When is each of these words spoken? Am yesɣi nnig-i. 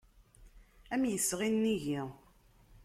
Am 0.93 1.03
yesɣi 1.11 1.49
nnig-i. 1.49 2.01